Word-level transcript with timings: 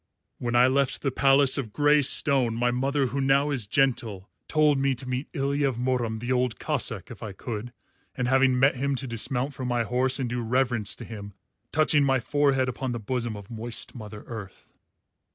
When 0.39 0.55
I 0.55 0.65
left 0.65 1.03
the 1.03 1.11
palace 1.11 1.59
of 1.59 1.71
grey 1.71 2.01
stone 2.01 2.55
my 2.55 2.71
mother, 2.71 3.05
who 3.05 3.21
now 3.21 3.51
is 3.51 3.67
gentle, 3.67 4.27
told 4.47 4.79
me 4.79 4.95
to 4.95 5.07
meet 5.07 5.27
Ilya 5.33 5.69
of 5.69 5.77
Murom 5.77 6.17
the 6.19 6.31
Old 6.31 6.57
Cossáck 6.57 7.11
if 7.11 7.21
I 7.21 7.33
could, 7.33 7.71
and 8.15 8.27
having 8.27 8.57
met 8.57 8.73
him 8.73 8.95
to 8.95 9.05
dismount 9.05 9.53
from 9.53 9.67
my 9.67 9.83
horse 9.83 10.17
and 10.17 10.27
do 10.27 10.41
reverence 10.41 10.95
to 10.95 11.05
him, 11.05 11.33
touching 11.71 12.03
my 12.03 12.19
forehead 12.19 12.67
upon 12.67 12.93
the 12.93 12.99
bosom 12.99 13.37
of 13.37 13.51
moist 13.51 13.93
Mother 13.93 14.23
Earth." 14.25 14.73